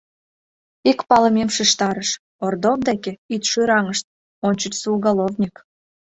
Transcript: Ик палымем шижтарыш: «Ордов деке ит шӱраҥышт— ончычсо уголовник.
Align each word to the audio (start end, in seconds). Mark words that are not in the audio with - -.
Ик 0.89 0.99
палымем 1.09 1.49
шижтарыш: 1.55 2.09
«Ордов 2.45 2.79
деке 2.87 3.11
ит 3.33 3.43
шӱраҥышт— 3.51 4.05
ончычсо 4.47 4.87
уголовник. 4.95 5.55